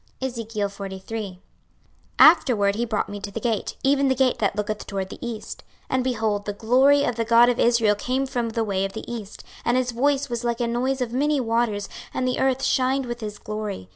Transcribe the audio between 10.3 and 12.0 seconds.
like a noise of many waters: